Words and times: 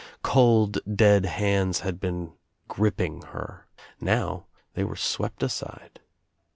Cold 0.23 0.79
dead 0.95 1.25
handl 1.25 1.81
had 1.81 1.99
been 1.99 2.33
gripping 2.67 3.21
her. 3.21 3.67
Now 3.99 4.47
they 4.73 4.83
were 4.83 4.95
swept 4.95 5.43
aside. 5.43 5.99